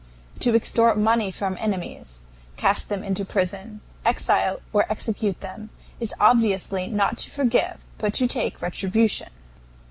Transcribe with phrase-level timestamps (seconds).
[0.39, 2.23] To extort money from enemies,
[2.57, 8.25] cast them into prison, exile or execute them, is obviously not to forgive but to
[8.25, 9.29] take retribution.